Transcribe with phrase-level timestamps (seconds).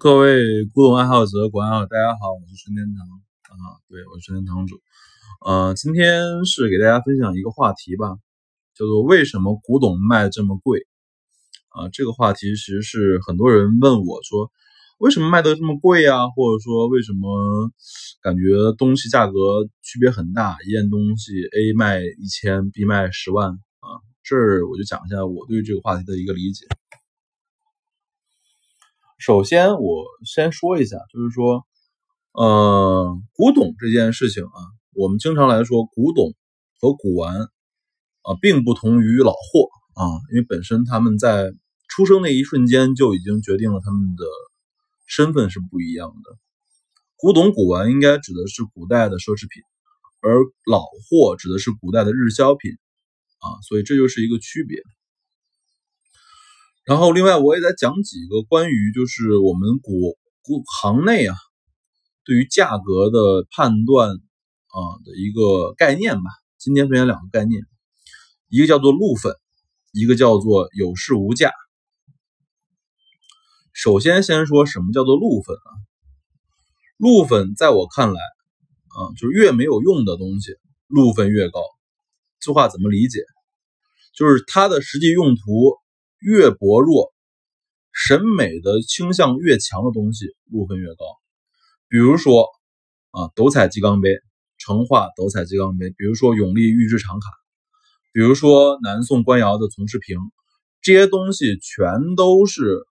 [0.00, 4.80] 各位古董爱好者、古爱好，大家好，我是春天堂啊，对，我是春天堂主。
[5.44, 8.16] 呃，今天是给大家分享一个话题吧，
[8.74, 10.86] 叫做为什么古董卖这么贵
[11.68, 11.90] 啊？
[11.92, 14.50] 这个话题其实是很多人问我说，
[14.96, 16.30] 为什么卖的这么贵啊？
[16.30, 17.70] 或者说为什么
[18.22, 19.34] 感觉东西价格
[19.82, 20.56] 区别很大？
[20.66, 24.00] 一件东西 A 卖一千，B 卖十万啊？
[24.22, 26.64] 这儿我就讲一下我对这个话题的一个理解。
[29.20, 31.66] 首先，我先说一下，就是说，
[32.32, 34.58] 呃，古董这件事情啊，
[34.94, 36.32] 我们经常来说，古董
[36.80, 41.52] 和古玩啊，并不同于老货啊，因为本身他们在
[41.86, 44.24] 出生那一瞬间就已经决定了他们的
[45.06, 46.38] 身份是不一样的。
[47.16, 49.62] 古董、古玩应该指的是古代的奢侈品，
[50.22, 54.82] 而老货指的是古代的日销品啊，所以这就是一个区别。
[56.90, 61.36] 然后，另外我也再讲几个关于就是我们股股行内啊，
[62.24, 66.30] 对于价格的判断啊的一个概念吧。
[66.58, 67.62] 今天分享两个概念，
[68.48, 69.32] 一个叫做路粉，
[69.92, 71.52] 一个叫做有市无价。
[73.72, 75.70] 首先，先说什么叫做路粉啊？
[76.96, 80.56] 路粉在我看来啊，就是越没有用的东西，
[80.88, 81.62] 路粉越高。
[82.40, 83.20] 这话怎么理解？
[84.12, 85.78] 就是它的实际用途。
[86.20, 87.12] 越薄弱，
[87.92, 91.04] 审美的倾向越强的东西，路分越高。
[91.88, 92.46] 比如说
[93.10, 94.10] 啊，斗彩鸡缸杯、
[94.58, 97.26] 成化斗彩鸡缸杯，比如说永利玉质长卡，
[98.12, 100.18] 比如说南宋官窑的从事瓶，
[100.82, 102.86] 这些东西全都是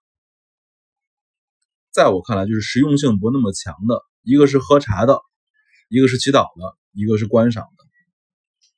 [1.92, 4.02] 在我看来就是实用性不那么强的。
[4.22, 5.18] 一个是喝茶的，
[5.88, 7.84] 一个是祈祷的，一个是观赏的，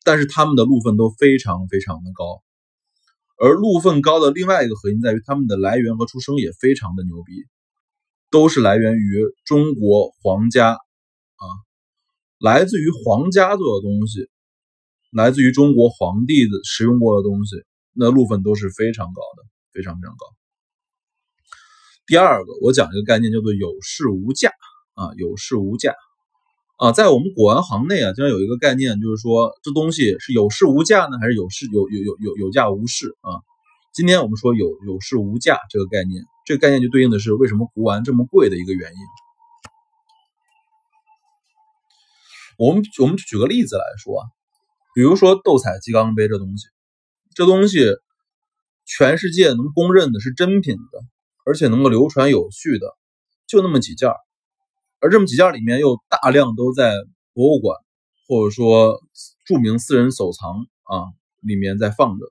[0.04, 2.44] 但是他们的路分都非常非常的高。
[3.38, 7.32] 而路分高的另外一个核心在于，它们的来源和出生也非常的牛逼，
[8.30, 11.44] 都是来源于中国皇家啊，
[12.38, 14.28] 来自于皇家做的东西，
[15.10, 17.56] 来自于中国皇帝的使用过的东西，
[17.92, 20.26] 那路分都是非常高的，非常非常高。
[22.06, 24.50] 第二个，我讲一个概念叫做有市无价
[24.94, 25.94] 啊，有市无价。
[26.82, 33.38] 啊，在我们古玩行内啊，经常有一个概念，就是说这东西是有市无价呢，还是有市有有有有有价无市啊？
[33.94, 38.98] 今天我们说有有市无价这个概念，这个概念就对应的是为什么古玩这么贵的一个原因。
[42.58, 44.26] 我们我们举个例子来说啊，
[44.92, 46.66] 比如说斗彩鸡缸杯这东西，
[47.36, 47.78] 这东西
[48.86, 50.98] 全世界能公认的是真品的，
[51.46, 52.88] 而且能够流传有序的，
[53.46, 54.10] 就那么几件。
[55.02, 56.94] 而这么几件里面又大量都在
[57.34, 57.76] 博物馆
[58.28, 59.00] 或者说
[59.44, 60.48] 著名私人收藏
[60.84, 62.24] 啊里面在放着，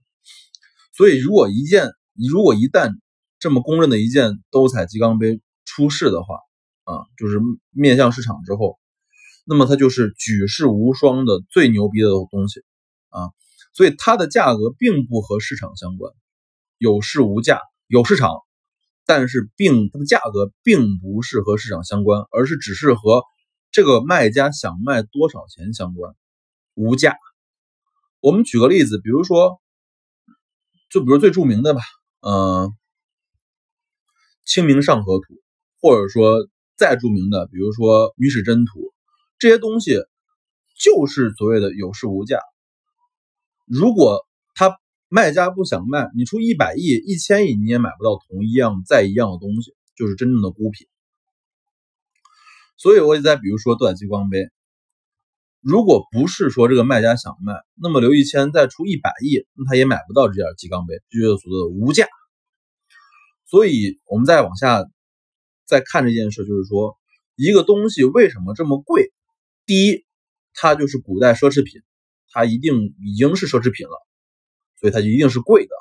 [0.96, 1.92] 所以如果一件
[2.32, 2.94] 如果一旦
[3.40, 6.36] 这么公认的一件斗彩鸡缸杯出世的话
[6.86, 8.80] 啊，就是面向市场之后，
[9.46, 12.62] 那么它就是举世无双的最牛逼的东西
[13.10, 13.32] 啊，
[13.74, 16.14] 所以它的价格并不和市场相关，
[16.78, 18.30] 有市无价，有市场。
[19.14, 23.24] 但是，并它的价格并不是和市场相关，而是只是和
[23.70, 26.16] 这个卖家想卖多少钱相关，
[26.76, 27.18] 无价。
[28.22, 29.60] 我们举个例子，比如说，
[30.90, 31.82] 就比如最著名的吧，
[32.22, 32.70] 嗯，
[34.46, 35.34] 《清明上河图》，
[35.82, 38.80] 或者说再著名的，比如说《女史箴图》，
[39.40, 39.98] 这些东西
[40.80, 42.40] 就是所谓的有市无价。
[43.66, 44.26] 如果
[45.14, 50.88] 卖家不想卖，你出一百亿、一千亿，你也买不到同一样再一样的东西，就是真正的孤品。
[52.78, 54.50] 所以，我也再比如说斗彩激光杯，
[55.60, 62.08] 如果不是说这个卖家想卖，那么刘一谦再出一百亿，那他也买不到这件激光杯，就是所谓的无价。
[63.48, 64.86] 所以，我们再往下
[65.66, 66.98] 再看这件事，就是说
[67.36, 69.12] 一个东西为什么这么贵？
[69.66, 70.06] 第一，
[70.54, 71.82] 它就是古代奢侈品，
[72.30, 74.08] 它一定已经是奢侈品了。
[74.82, 75.72] 所以它一定是贵的。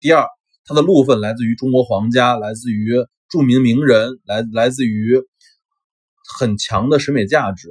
[0.00, 0.26] 第二，
[0.66, 2.92] 它的路分来自于中国皇家，来自于
[3.30, 5.18] 著名名人，来来自于
[6.38, 7.70] 很强的审美价值，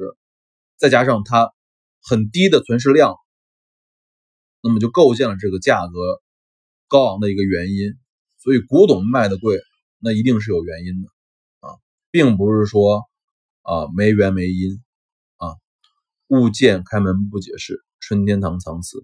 [0.77, 1.53] 再加上它
[2.01, 3.15] 很低的存世量，
[4.63, 5.94] 那么就构建了这个价格
[6.88, 7.94] 高昂的一个原因。
[8.39, 9.62] 所以古董卖的贵，
[10.00, 11.09] 那一定是有原因的
[11.59, 11.77] 啊，
[12.09, 13.03] 并不是说
[13.62, 14.81] 啊没缘没因
[15.38, 15.53] 啊。
[16.30, 18.97] 物见开门不解释，春天堂藏词。